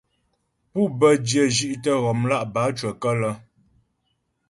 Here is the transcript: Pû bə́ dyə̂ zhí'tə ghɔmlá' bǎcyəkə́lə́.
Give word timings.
Pû 0.71 0.81
bə́ 0.99 1.13
dyə̂ 1.27 1.45
zhí'tə 1.55 1.93
ghɔmlá' 2.03 2.47
bǎcyəkə́lə́. 2.53 3.33